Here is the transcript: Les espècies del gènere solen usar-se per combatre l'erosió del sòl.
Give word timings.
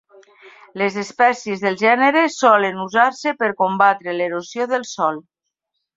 Les 0.81 0.95
espècies 1.01 1.61
del 1.65 1.77
gènere 1.83 2.23
solen 2.37 2.81
usar-se 2.85 3.35
per 3.43 3.53
combatre 3.63 4.17
l'erosió 4.19 4.71
del 4.73 4.87
sòl. 4.95 5.25